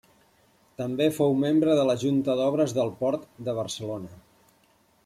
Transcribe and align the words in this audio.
També 0.81 1.07
fou 1.17 1.35
membre 1.43 1.75
de 1.81 1.83
la 1.91 1.97
Junta 2.05 2.39
d'Obres 2.41 2.75
del 2.79 2.91
Port 3.05 3.31
de 3.51 3.57
Barcelona. 3.61 4.15